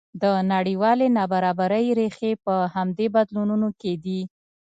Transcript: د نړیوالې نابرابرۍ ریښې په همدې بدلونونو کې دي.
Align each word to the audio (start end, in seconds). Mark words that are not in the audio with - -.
د 0.21 0.23
نړیوالې 0.53 1.07
نابرابرۍ 1.17 1.85
ریښې 1.99 2.31
په 2.45 2.55
همدې 2.73 3.07
بدلونونو 3.15 3.67
کې 3.79 3.93
دي. 4.03 4.21